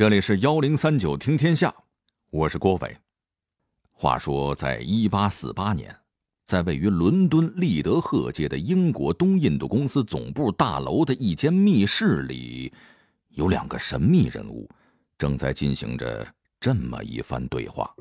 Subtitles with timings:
[0.00, 1.74] 这里是幺零三九听天下，
[2.30, 2.96] 我是郭伟。
[3.92, 5.94] 话说，在一八四八年，
[6.46, 12.72] 在位于伦敦利德赫街的英国东印度公司总部大楼的一间密室里，
[13.28, 14.66] 有两个神秘人物
[15.18, 16.26] 正在进行着
[16.58, 17.94] 这么一番对话。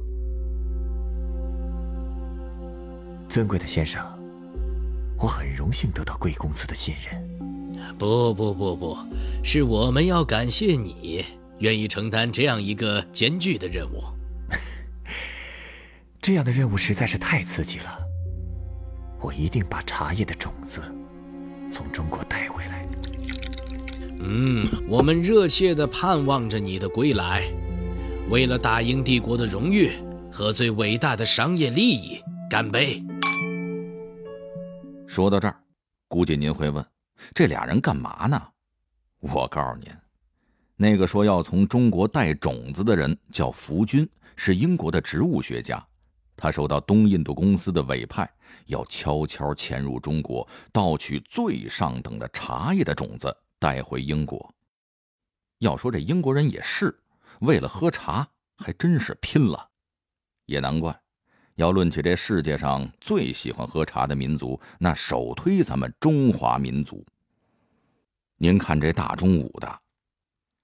[3.28, 4.02] 尊贵的先生，
[5.18, 7.98] 我很荣幸得到贵公司的信任。
[7.98, 8.98] 不不不不，
[9.44, 11.26] 是我们要感谢你。
[11.60, 14.04] 愿意承担这样一个艰巨的任务，
[16.22, 18.00] 这样的任务实在是太刺激了。
[19.22, 20.82] 我一定把茶叶的种子
[21.70, 22.88] 从中国带回来。
[24.22, 27.44] 嗯，我们热切的盼望着你的归来。
[28.30, 29.92] 为了大英帝国的荣誉
[30.32, 33.04] 和最伟大的商业利益，干杯！
[35.08, 35.56] 说到这儿，
[36.08, 36.86] 估计您会问，
[37.34, 38.42] 这俩人干嘛呢？
[39.20, 39.90] 我告诉您。
[40.82, 45.86] 那个说要从中国带种子的人叫福军，是英国的植物学家。
[46.38, 48.32] 他受到东印度公司的委派，
[48.68, 54.56] 要悄悄潜入中国，盗取最上等的茶叶的种子，带回英国。
[55.58, 56.98] 要说这英国人也是
[57.42, 59.72] 为了喝茶，还真是拼了。
[60.46, 60.98] 也难怪，
[61.56, 67.06] 要论起这世界上最喜欢喝茶的民族，那首推咱们中华民族。
[68.38, 69.82] 您看这大中午的。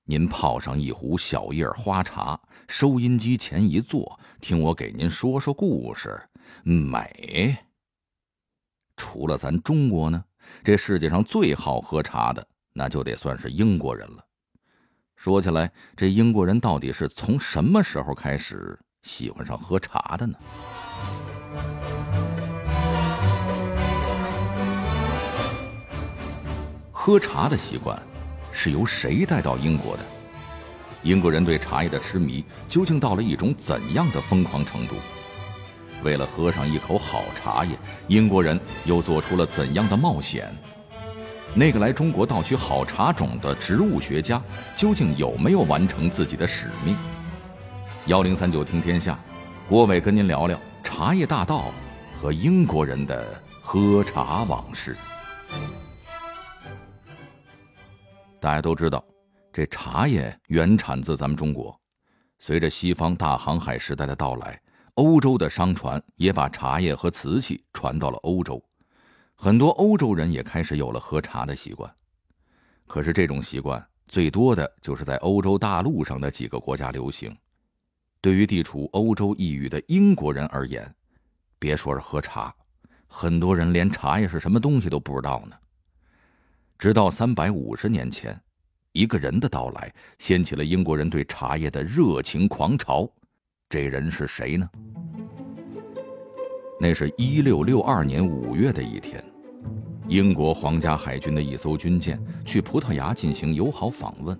[0.07, 6.21] 您泡上一壶小叶花茶，收音机前一坐，听我给您说说故事，
[6.61, 7.57] 美。
[8.95, 10.23] 除了咱中国呢，
[10.63, 14.23] 这世界上最好喝茶的，那就得算是英国人了。
[15.15, 20.37] 说起来，这英国人到底是从什么时候开始喜欢上喝茶的呢？
[26.91, 27.99] 喝茶的习惯。
[28.57, 30.03] 是由谁带到英国的？
[31.03, 34.95] 英国人对茶叶的痴迷究竟到了一种怎样的疯狂程度？
[36.03, 40.55] 为了喝上一口好茶叶，英国人又做出了怎样的冒险？
[41.53, 44.41] 那个来中国盗取好茶种的植物学家
[44.75, 46.95] 究竟有没有完成自己的使命？
[48.05, 49.19] 幺零三九听天下，
[49.67, 51.71] 郭伟跟您聊聊茶叶大盗
[52.21, 54.95] 和英国人的喝茶往事。
[58.45, 59.03] 大家都知道，
[59.51, 61.75] 这茶叶原产自咱们中国。
[62.37, 64.61] 随着西方大航海时代的到来，
[64.93, 68.63] 欧洲的商船也把茶叶和瓷器传到了欧洲，
[69.33, 71.91] 很多欧洲人也开始有了喝茶的习惯。
[72.85, 77.35] 可是这种习惯最多的就是在欧洲大陆上的几个国家流行。
[78.21, 80.95] 对于地处欧洲一隅的英国人而言，
[81.57, 82.53] 别说是喝茶，
[83.07, 85.57] 很多人连茶叶是什么东西都不知道呢。
[86.77, 88.37] 直到三百五十年前，
[88.91, 93.09] 一个人的到来掀起了英国人对茶叶的热情狂潮。
[93.69, 94.69] 这人是谁呢？
[96.79, 99.23] 那是一六六二年五月的一天，
[100.09, 104.37] 英国皇家海军的一艘军舰去葡萄牙进行友好访问。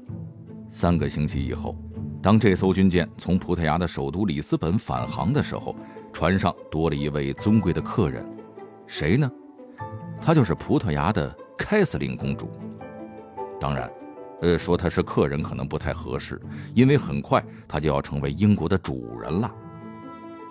[0.70, 1.76] 三个星期以后，
[2.22, 5.74] 当这艘军舰从葡萄牙的首都里斯本返航的时候，
[6.12, 8.24] 船上多了一位尊贵的客人，
[8.86, 9.32] 谁呢？
[10.22, 11.36] 他就是葡萄牙的。
[11.58, 12.50] 凯瑟琳公主，
[13.60, 13.92] 当然，
[14.42, 16.40] 呃，说她是客人可能不太合适，
[16.74, 19.54] 因为很快她就要成为英国的主人了。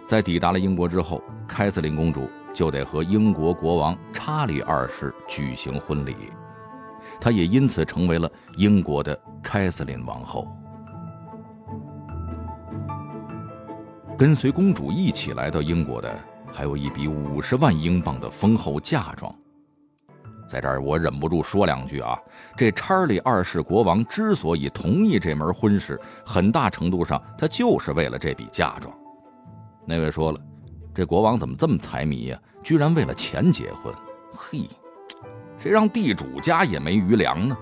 [0.06, 6.16] 在抵达了英国之后，凯瑟琳公主就得和英国国王查理二世举行婚礼，
[7.21, 10.48] 她也因此成为了英国的凯瑟琳王后。
[14.16, 16.19] 跟随公主一起来到英国的，
[16.53, 19.34] 还有一笔五十万英镑的丰厚嫁妆。
[20.49, 22.19] 在这儿，我忍不住说两句啊。
[22.56, 28.97] 这查理二世国王之所以同意这门婚事，很大程度上他就是为了这笔嫁妆。
[29.87, 30.41] 那位说了，
[30.94, 32.38] 这国王怎么这么财迷呀？
[32.62, 33.93] 居然为了钱结婚？
[34.33, 34.69] 嘿，
[35.59, 37.56] 谁让地主家也没余粮呢？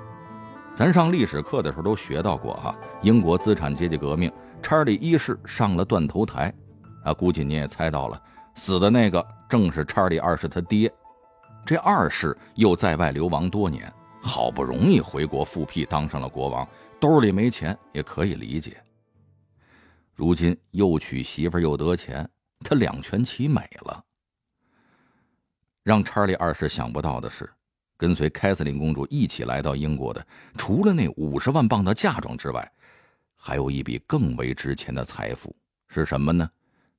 [0.75, 6.53] 咱上历史课的时候都学到过啊，英国资产阶级革命，查理一世上了断头台，
[7.05, 8.21] 啊，估计你也猜到了，
[8.55, 10.91] 死的那个正是查理二世他爹。
[11.65, 16.69] 这二世又在外流亡多年，好不容易回国复辟，当上了国王，
[17.01, 18.83] 兜里没钱也可以理解。
[20.13, 22.29] 如今又娶媳妇又得钱，
[22.61, 24.05] 他两全其美了。
[25.85, 27.49] 让查理二世想不到的是，
[27.97, 30.27] 跟随凯瑟琳公主一起来到英国的，
[30.59, 32.73] 除了那五十万镑的嫁妆之外，
[33.37, 35.55] 还有一笔更为值钱的财富，
[35.89, 36.51] 是什么呢？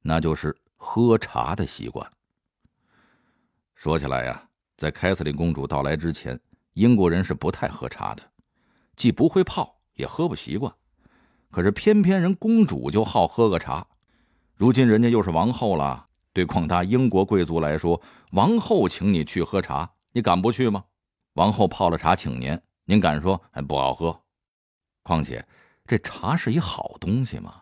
[0.01, 2.09] 那就是喝茶的习惯。
[3.75, 4.49] 说起来呀。
[4.77, 6.39] 在凯瑟琳公主到来之前，
[6.73, 8.23] 英国人是不太喝茶的，
[8.95, 10.73] 既不会泡，也喝不习惯。
[11.51, 13.85] 可是偏偏人公主就好喝个茶。
[14.55, 20.83] 如今人家又是王后了，对广大英国贵族来说，王后请你去喝茶，你敢不去吗？
[21.33, 24.19] 王后泡了茶请您，您敢说还不好喝？
[25.03, 25.45] 况且
[25.85, 27.61] 这茶是一好东西嘛，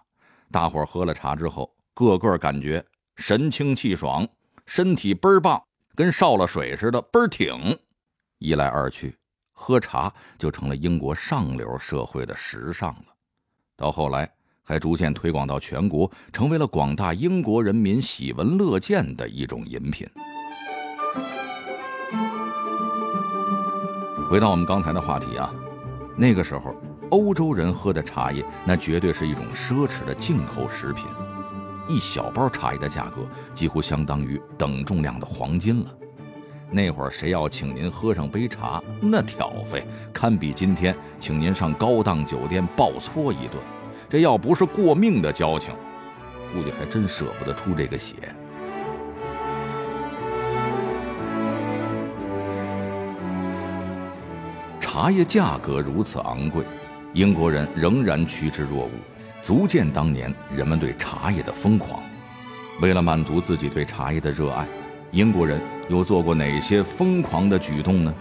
[0.51, 2.85] 大伙儿喝了茶之后，个个感觉
[3.15, 4.27] 神清气爽，
[4.65, 5.61] 身体倍儿棒，
[5.95, 7.77] 跟烧了水似的倍儿挺。
[8.39, 9.15] 一来二去，
[9.51, 13.05] 喝茶就成了英国上流社会的时尚了。
[13.75, 14.29] 到后来。
[14.63, 20.07] 还逐渐推广到全国，成为了广大英国人民喜闻乐见的一种饮品。
[24.29, 25.53] 回到我们刚才的话题啊，
[26.15, 26.73] 那个时候
[27.09, 31.05] 欧洲人喝的茶叶，那绝对是一种奢侈的进口食品，
[31.91, 35.93] 一小包茶叶的价格几乎相当于等重量的黄金了。
[36.71, 43.61] 那会儿谁要请您喝上杯茶，那挑费堪比今天请您上高档酒店暴搓一顿。
[44.09, 45.73] 这要不是过命的交情，
[46.53, 48.15] 估计还真舍不得出这个血。
[54.79, 56.63] 茶叶价格如此昂贵，
[57.13, 58.91] 英国人仍然趋之若鹜，
[59.41, 62.01] 足见当年人们对茶叶的疯狂。
[62.79, 64.67] 为了满足自己对茶叶的热爱，
[65.11, 68.15] 英国人又做过哪些疯狂的举动呢？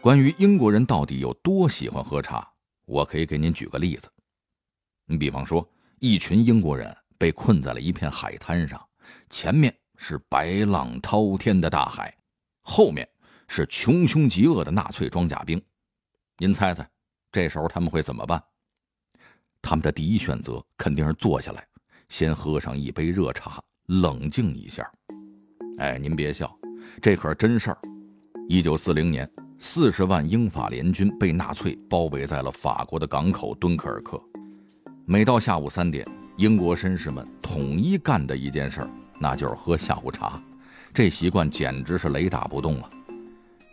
[0.00, 2.46] 关于英国人到底有多喜欢喝茶，
[2.86, 4.08] 我可以给您举个例子。
[5.06, 5.66] 你比方说，
[5.98, 8.80] 一群英国人被困在了一片海滩上，
[9.28, 12.14] 前面是白浪滔天的大海，
[12.62, 13.06] 后面
[13.48, 15.60] 是穷凶极恶的纳粹装甲兵。
[16.42, 16.88] 您猜猜，
[17.30, 18.42] 这时候他们会怎么办？
[19.60, 21.62] 他们的第一选择肯定是坐下来，
[22.08, 24.90] 先喝上一杯热茶，冷静一下。
[25.76, 26.50] 哎，您别笑，
[27.02, 27.78] 这可是真事儿。
[28.48, 29.30] 一九四零年。
[29.62, 34.18] 四十万英法联军被纳粹包围在了法国的港口敦刻尔克。
[35.04, 36.08] 每到下午三点，
[36.38, 40.42] 英国绅士们统一干的一件事儿，那就是喝下午茶。
[40.94, 42.90] 这习惯简直是雷打不动了。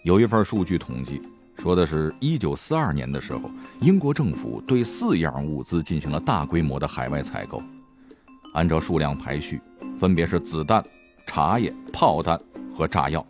[0.04, 1.22] 有一份数据统计，
[1.58, 3.50] 说的是一九四二年的时候，
[3.82, 7.62] 英国政府对四样物资进行了大规模的海外采购，
[8.54, 9.62] 按照数量排序，
[9.98, 10.84] 分别是子弹、
[11.26, 12.40] 茶叶、炮弹
[12.76, 13.26] 和炸药。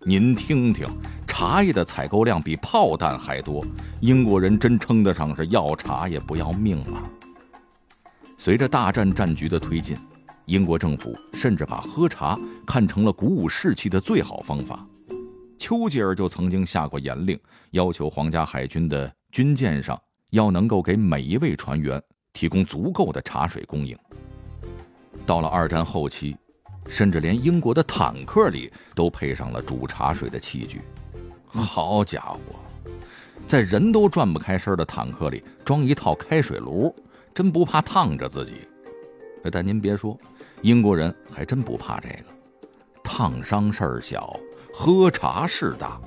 [0.00, 0.86] 您听听。
[1.26, 3.62] 茶叶的采购量比炮弹还多，
[4.00, 7.02] 英国人真称得上是要茶也不要命了。
[8.38, 9.98] 随着大战战局的推进，
[10.46, 14.86] 英国政府甚至把喝茶看成了鼓舞士气的最好方法。
[15.58, 17.38] 丘吉尔就曾经下过严令，
[17.70, 20.00] 要求皇家海军的军舰上
[20.30, 23.96] 要能够给每一位船员提供足够的茶水供应。
[25.24, 26.36] 到了二战后期，
[26.88, 30.82] 甚至连英国的坦克里都配上了煮茶水的器具。
[31.46, 32.38] 好家伙，
[33.48, 36.94] 在人都转不开身的坦克里装一套开水炉，
[37.34, 38.68] 真不怕烫着自己？
[39.50, 40.18] 但您别说，
[40.62, 42.24] 英国人还真不怕这个，
[43.02, 44.38] 烫伤事儿小，
[44.78, 45.98] 喝茶事大。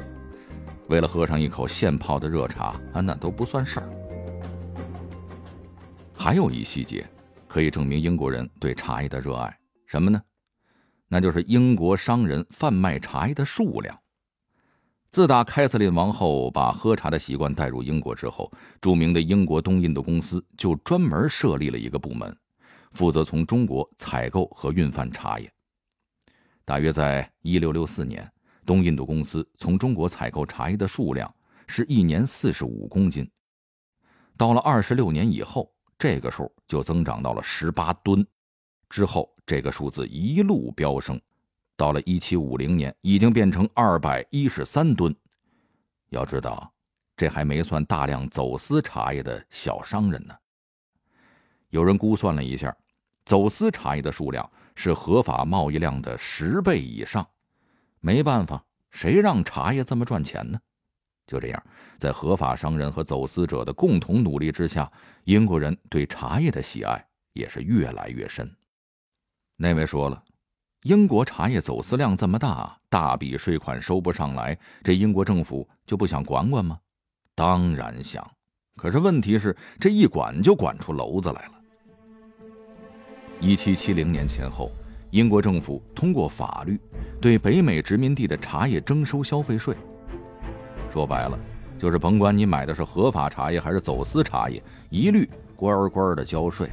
[0.90, 3.90] 为了喝上一口现泡的热茶，啊，那都不算事儿。
[6.14, 7.04] 还有一细节
[7.48, 10.22] 可以证明英国人对茶叶的热爱，什么呢？
[11.08, 14.00] 那就是英国商人贩卖茶叶的数量。
[15.10, 22.38] 自打凯瑟琳王后把喝茶的习惯带入英国之后，著名的英国东印度公司就专门设立了一个部门，
[22.92, 25.52] 负责从中国采购和运贩茶叶。
[26.64, 28.32] 大约在1664年，
[28.70, 31.34] 东印度公司从中国采购茶叶的数量
[31.66, 33.28] 是一年45公斤。
[34.38, 38.24] 到了26年以后，这个数就增长到了18吨，
[38.88, 41.20] 之后这个数字一路飙升。
[41.76, 45.16] 到了一七五零年，已经变成二百一十三吨。
[46.10, 46.72] 要知道，
[47.18, 50.36] 这还没算大量走私茶叶的小商人呢。
[51.70, 52.78] 有人估算了一下，
[53.26, 57.28] 走私茶叶的数量是合法贸易量的十倍以上。
[58.00, 60.60] 没办法，谁让茶叶这么赚钱呢？
[61.28, 61.64] 就这样，
[61.98, 64.92] 在合法商人和走私者的共同努力之下，
[65.26, 68.50] 英国人对茶叶的喜爱也是越来越深。
[69.58, 70.24] 那位说了。
[70.84, 76.80] 英国茶叶走私量这么大，大笔税款收不上来，这英国政府就不想管管吗？
[77.36, 78.26] 当然想，
[78.78, 81.52] 可是问题是这一管就管出篓子来了。
[83.42, 84.72] 一七七零年前后，
[85.12, 86.80] 英国政府通过法律
[87.20, 89.76] 对北美殖民地的茶叶征收消费税。
[90.92, 91.38] 说白了，
[91.78, 96.70] 就是甭管你买的是合法茶叶还是走私茶叶，一律乖乖的交税。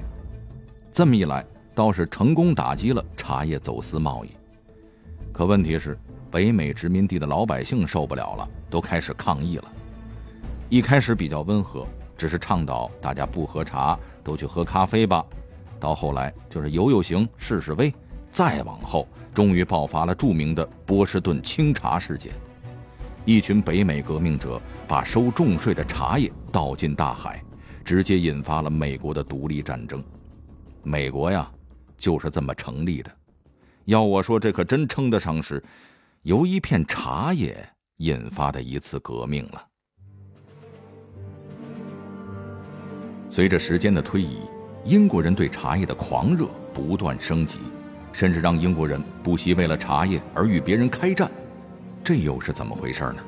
[0.93, 1.45] 这么一来。
[1.75, 4.31] 倒是成功打击了茶叶走私贸易，
[5.31, 5.95] 可问题是，
[6.31, 8.49] 北美殖民地的老百姓受不了了。
[8.71, 9.65] 都开始抗议了。
[10.71, 15.23] 一开始比较温和，只是倡导大家不喝茶，都去喝咖啡吧。
[15.79, 17.93] 到后来就是游游行、示示威，
[18.37, 22.35] 再往后，终于爆发了著名的波士顿清茶事件。
[23.25, 27.43] 一群北美革命者把收重税的茶叶倒进大海，
[27.83, 30.05] 直接引发了美国的独立战争。
[30.83, 31.51] 美国呀，
[31.97, 33.11] 就是这么成立的。
[33.87, 35.65] 要我说，这可真称得上是
[36.21, 37.57] 由一片茶叶
[37.97, 39.67] 引发的一次革命了。
[43.31, 44.41] 随着时间的推移，
[44.85, 47.61] 英国人对茶叶的狂热不断升级，
[48.17, 51.31] 甚至让英国人不惜为了茶叶而与别人开战。
[52.03, 53.23] 这又是怎么回事呢？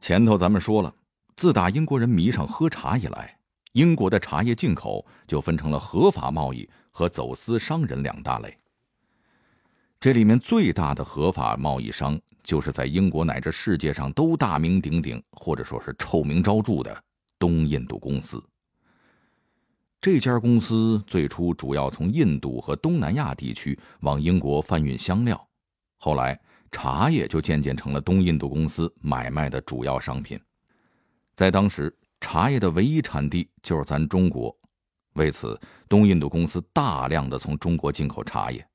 [0.00, 0.94] 前头咱们说了，
[1.36, 3.36] 自打英国人迷上喝茶以来，
[3.72, 8.56] 英国的茶叶进口就分成了合法贸易和走私商人两大类。
[10.02, 17.04] 这里面最大的合法贸易商，就是在英国乃至世界上都大名鼎鼎，或者说是臭名昭著的
[17.38, 18.42] 东印度公司。
[20.00, 25.40] 这家公司最初主要从印度和东南亚地区往英国贩运香料，
[25.98, 26.36] 后来
[26.72, 30.36] 茶叶就渐渐成了东印度公司买卖的主要商品。
[31.36, 34.52] 在当时，茶叶的唯一产地就是咱中国，
[35.12, 35.56] 为此，
[35.88, 38.66] 东印度公司大量的从中国进口茶叶。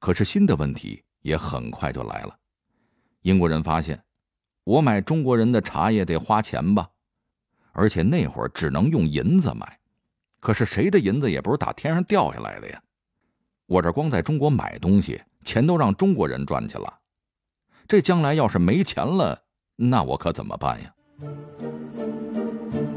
[0.00, 2.34] 可是新的问题也很快就来了，
[3.20, 4.02] 英国人发现，
[4.64, 6.88] 我买中国人的茶叶得花钱吧，
[7.72, 9.78] 而且那会儿只能用银子买，
[10.40, 12.82] 可是谁的银子也不是打天上掉下来的呀，
[13.66, 16.98] 我这光在中国买东西，钱都让中国人赚去了，
[17.86, 19.38] 这将来要是没钱了，
[19.76, 20.94] 那我可怎么办呀？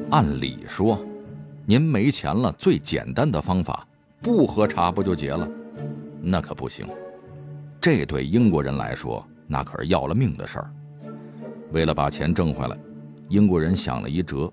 [0.10, 1.06] 按理说，
[1.66, 3.86] 您没钱了，最简单的方法，
[4.22, 5.46] 不喝茶不就结了？
[6.26, 6.88] 那可不行，
[7.82, 10.74] 这对英国人来说，那可是要了命的事儿。
[11.74, 12.78] 为了把钱挣回来，
[13.28, 14.50] 英国人想了一辙：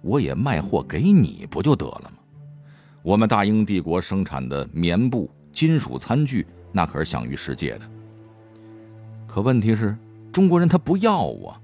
[0.00, 2.18] 我也卖货给你不就得了吗？
[3.02, 7.80] 我们大英帝国生产的棉布、金属餐具，那可是享誉世界的。
[9.26, 9.96] 可问题是，
[10.32, 11.60] 中国人他不要啊！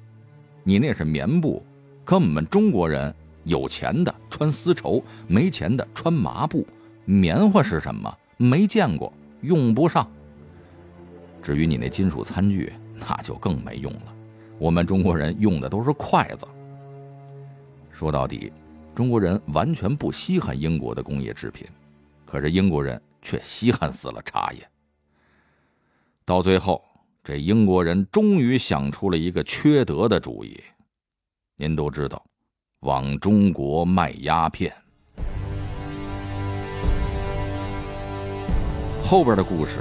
[0.65, 1.65] 你那是棉布，
[2.05, 3.15] 可我们中国人
[3.45, 6.67] 有钱的穿丝绸，没钱的穿麻布。
[7.05, 8.13] 棉花是什么？
[8.43, 10.11] 没见过，用不上。
[11.43, 14.15] 至于你那金属餐具，那就更没用了。
[14.59, 16.47] 我们中国人用的都是筷子。
[17.91, 18.53] 说到底，
[18.95, 21.67] 中国人完全不稀罕英国的工业制品，
[22.25, 24.69] 可是英国人却稀罕死了茶叶。
[26.25, 26.83] 到最后，
[27.23, 30.61] 这英国人终于想出了一个缺德的主意。
[31.57, 32.25] 您都知道，
[32.81, 34.73] 往中国卖鸦片。
[39.13, 39.81] 后边的故事，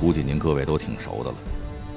[0.00, 1.36] 估计您各位都挺熟的了。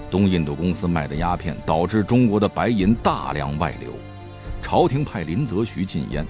[0.10, 3.92] 东印度公司卖的鸦片导致中国的白银大量外流，
[4.64, 6.26] 朝廷派林则徐禁烟，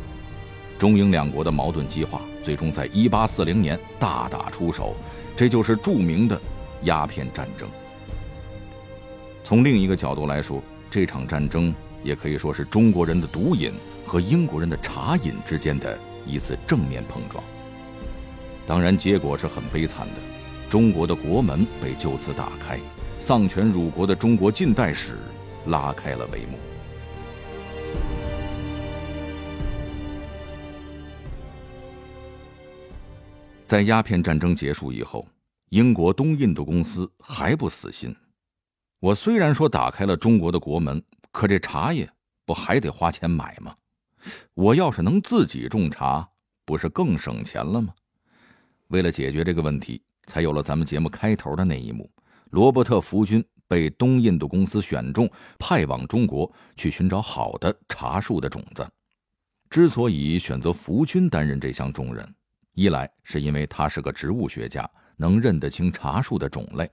[0.78, 4.94] 中英两国的矛盾激化，最终在1840年大打出手，
[5.38, 6.38] 这就是著名的
[6.82, 7.70] 鸦片战争。
[9.46, 13.72] 从另一个角度来说，这场战争也可以说是中国人的毒瘾
[14.06, 17.42] 和英国人的茶瘾之间的一次正面碰撞。
[18.68, 20.41] 当然，结果是很悲惨的。
[20.72, 22.80] 中国的国门被就此打开，
[23.20, 25.18] 丧权辱国的中国近代史
[25.66, 26.58] 拉开了帷幕。
[33.68, 35.28] 在鸦片战争结束以后，
[35.72, 38.16] 英国东印度公司还不死心。
[39.02, 42.10] 我虽然说打开了中国的国门，可这茶叶
[42.46, 43.76] 不还得花钱买吗？
[44.54, 46.30] 我要是能自己种茶，
[46.64, 47.94] 不是更省钱了吗？
[48.88, 50.02] 为了解决这个问题。
[50.28, 52.10] 才有了咱们节目开头的那一幕，
[52.52, 58.88] 罗伯特·福军被东印度公司选中，派往中国去寻找好的茶树的种子。
[59.70, 62.36] 之所以选择福军担任这项重任，
[62.74, 66.86] 一来是因为他是个植物学家，能认得清茶树的种类；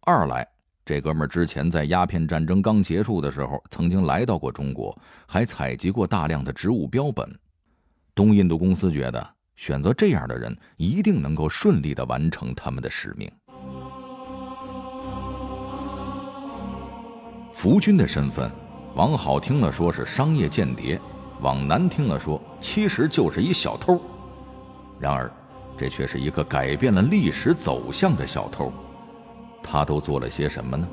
[0.00, 0.46] 二来，
[0.84, 7.38] 这哥们儿之前在鸦片战争刚结束的时候，曾经来到过中国，还采集过大量的植物标本。
[8.14, 9.34] 东印度公司觉得。
[9.56, 13.30] 选择这样的人，一定能够顺利的完成他们的使命。
[17.52, 18.50] 福军的身份，
[18.94, 21.00] 往好听了说是商业间谍，
[21.40, 24.00] 往难听了说其实就是一小偷。
[24.98, 25.30] 然而，
[25.78, 28.72] 这却是一个改变了历史走向的小偷。
[29.62, 30.88] 他都做了些什么呢？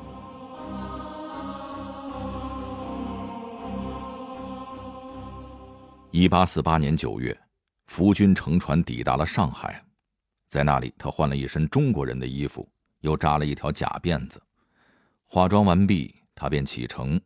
[6.10, 7.36] 一八四八年九月。
[7.94, 9.84] 福军乘船抵达了上海，
[10.48, 12.66] 在那里，他换了一身中国人的衣服，
[13.00, 14.42] 又扎了一条假辫子。
[15.24, 17.20] 化妆完毕，他便启程，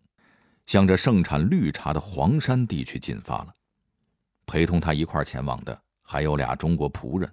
[0.67, 3.55] 向着盛产绿茶的黄山地区进发了。
[4.45, 7.33] 陪同他一块前往的还有俩中国仆人，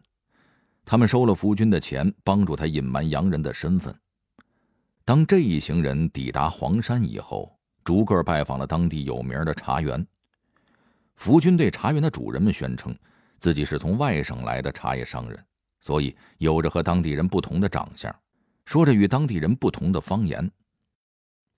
[0.85, 3.99] 他们收了福军的钱，帮助他隐瞒洋人的身份。
[5.03, 7.51] 当这一行人抵达黄山以后，
[7.83, 10.05] 逐个拜访了当地有名的茶园。
[11.15, 12.95] 福军对茶园的主人们宣称，
[13.43, 15.38] 自己是从外省来的茶叶商人，
[15.81, 18.09] 所以有着和当地人不同的长相，
[18.63, 20.50] 说着与当地人不同的方言。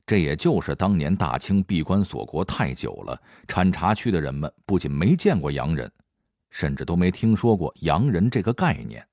[0.03, 5.91] 这也就是当年大清闭关锁国太久了，产茶区的人们不仅没见过洋人，
[6.49, 9.07] 甚至都没听说过洋人这个概念，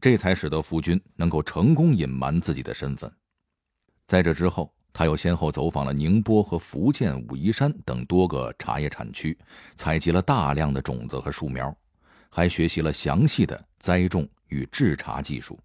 [0.00, 3.08] 这才使得福军能够成功隐瞒自己的身份。
[4.08, 9.38] 在这之后，他又先后走访了宁波和福建武夷山等多个茶叶产区，
[9.76, 11.72] 采集了大量的种子和树苗，
[12.28, 15.58] 还学习了详细的栽种与制茶技术。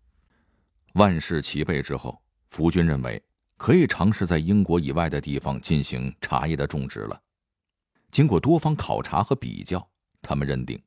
[0.93, 3.21] 万事齐备之后，福军认为。
[3.55, 7.21] 可以尝试在英国以外的地方进行茶叶的种植了。
[8.11, 9.87] 经过多方考察和比较，
[10.21, 10.77] 他们认定，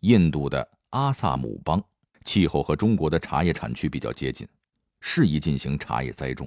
[0.00, 1.82] 印度的阿萨姆邦
[2.24, 4.46] 气候和中国的茶叶产区比较接近，
[5.00, 6.46] 适宜进行茶叶栽种。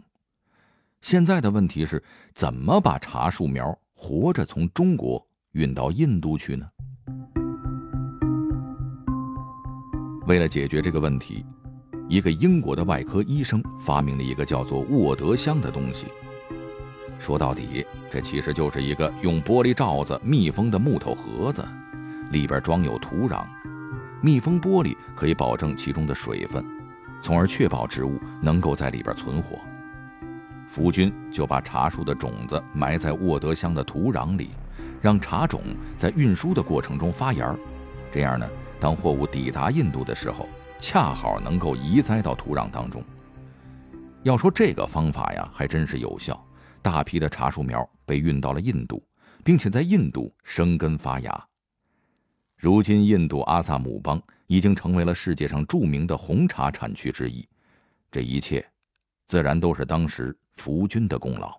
[1.00, 2.04] 现在的问题是，
[2.36, 6.70] 怎么把茶树苗活着从中国运到印度去呢？
[10.32, 11.46] 为了解决这个问题。
[12.08, 16.08] 一个英国的外科医生发明了一个叫做沃德箱的东西。
[17.20, 21.62] 说到底，这其实就是一个用玻璃罩子密封的木头盒子，
[22.32, 23.44] 里边装有土壤。
[24.22, 26.64] 密封玻璃可以保证其中的水分，
[27.22, 29.60] 从而确保植物能够在里边存活。
[30.66, 34.52] 福军就把茶树的种子埋在沃德箱的土壤里，
[35.02, 35.62] 让茶种
[35.98, 37.54] 在运输的过程中发芽。
[38.14, 38.48] 这样呢，
[38.82, 40.50] 当货物抵达印度的时候。
[40.84, 43.04] 恰好能够移栽到土壤当中。
[44.24, 46.44] 要说这个方法呀，还真是有效。
[46.82, 49.06] 大批的茶树苗被运到了印度，
[49.44, 51.48] 并且在印度生根发芽。
[52.58, 57.48] 如今，印度阿萨姆邦已经成为了世界上著名的红茶产区之一。
[58.12, 58.68] 这一切，
[59.28, 61.56] 自然都是当时福军的功劳。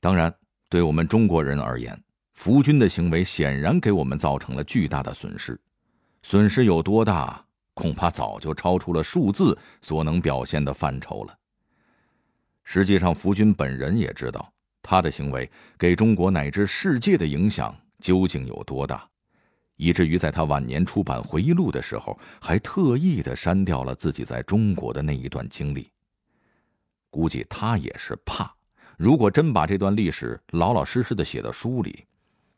[0.00, 0.34] 当然，
[0.68, 1.96] 对我们中国人而言，
[2.34, 5.56] 福军的行为显然给我们造成了巨大的损失。
[6.22, 7.44] 损失有多大？
[7.74, 11.38] 恐怕早就超出了数字所能表现的范畴了。
[12.64, 14.52] 实际上，福军本人也知道
[14.82, 19.08] 他的行为给中国乃至世界的影响究竟有多大，
[19.76, 25.88] 以至于在他晚年出版回忆录的时候，还特意的删掉了自己在中国的那一段经历。
[27.10, 28.52] 估计他也是怕，
[28.96, 32.04] 如果真把这段历史老老实实的写到书里，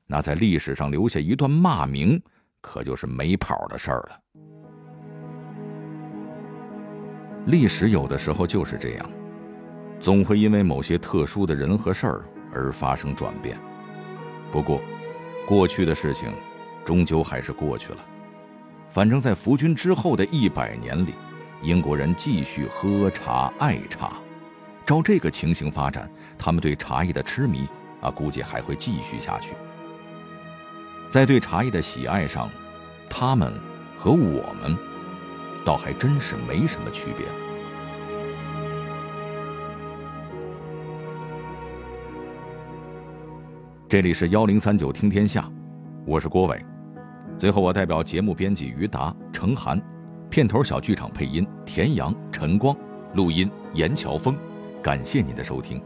[0.07, 2.21] 那在历史上留下一段骂名，
[2.61, 4.21] 可就是没跑的事儿了。
[7.47, 9.11] 历史有的时候就是这样，
[9.99, 13.59] 总会因为某些特殊的人和事儿而发生转变。
[14.53, 14.81] 不过，
[15.47, 16.33] 过去的事情
[16.85, 17.99] 终究还是过去了。
[18.89, 21.15] 反正，在福军之后的一百年里，
[21.63, 24.15] 英国人继续喝茶爱茶。
[24.85, 27.69] 照这个情形发展，他们对茶叶的痴迷
[28.01, 29.55] 啊，估计还会继续下去。
[31.11, 32.49] 在对茶叶的喜爱上，
[33.09, 33.53] 他们
[33.99, 34.79] 和我们。
[35.63, 37.27] 倒还真是没什么区别。
[43.89, 45.51] 这里是幺零三九听天下，
[46.07, 46.65] 我是郭伟。
[47.39, 49.83] 最后，我代表节目编辑于达、程涵，
[50.31, 52.75] 片头小剧场配音田阳、陈光，
[53.15, 54.37] 录音严乔峰，
[54.81, 55.83] 感谢您的收听。